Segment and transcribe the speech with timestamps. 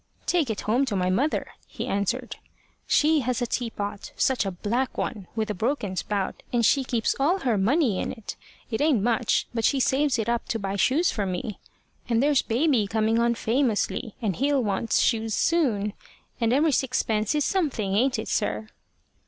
[0.25, 2.37] "Take it home to my mother," he answered.
[2.87, 5.27] "She has a teapot such a black one!
[5.35, 8.35] with a broken spout, and she keeps all her money in it.
[8.71, 11.59] It ain't much; but she saves it up to buy shoes for me.
[12.09, 15.93] And there's baby coming on famously, and he'll want shoes soon.
[16.39, 18.69] And every sixpence is something ain't it, sir?"